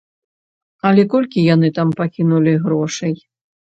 Але 0.89 1.03
колькі 1.13 1.45
яны 1.55 1.67
там 1.77 1.89
пакінулі 1.99 2.53
грошай? 2.65 3.13